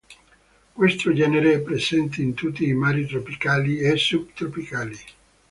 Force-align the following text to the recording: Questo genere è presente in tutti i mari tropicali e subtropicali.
Questo 0.73 1.13
genere 1.13 1.53
è 1.53 1.59
presente 1.61 2.23
in 2.23 2.33
tutti 2.33 2.67
i 2.67 2.73
mari 2.73 3.05
tropicali 3.05 3.77
e 3.77 3.97
subtropicali. 3.97 4.97